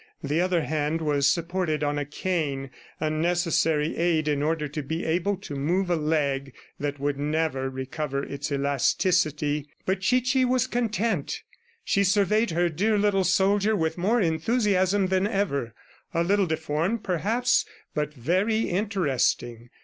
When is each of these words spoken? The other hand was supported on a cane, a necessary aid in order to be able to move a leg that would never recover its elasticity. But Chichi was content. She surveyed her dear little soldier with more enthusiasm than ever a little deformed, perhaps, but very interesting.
The 0.23 0.41
other 0.41 0.63
hand 0.63 0.99
was 0.99 1.27
supported 1.27 1.83
on 1.83 1.99
a 1.99 2.05
cane, 2.05 2.71
a 2.99 3.11
necessary 3.11 3.95
aid 3.95 4.27
in 4.27 4.41
order 4.41 4.67
to 4.67 4.81
be 4.81 5.05
able 5.05 5.37
to 5.37 5.55
move 5.55 5.91
a 5.91 5.95
leg 5.95 6.55
that 6.79 6.99
would 6.99 7.19
never 7.19 7.69
recover 7.69 8.23
its 8.23 8.51
elasticity. 8.51 9.67
But 9.85 9.99
Chichi 9.99 10.43
was 10.43 10.65
content. 10.65 11.43
She 11.85 12.03
surveyed 12.03 12.49
her 12.49 12.67
dear 12.67 12.97
little 12.97 13.23
soldier 13.23 13.75
with 13.75 13.95
more 13.99 14.19
enthusiasm 14.19 15.05
than 15.05 15.27
ever 15.27 15.75
a 16.15 16.23
little 16.23 16.47
deformed, 16.47 17.03
perhaps, 17.03 17.63
but 17.93 18.11
very 18.11 18.61
interesting. 18.71 19.69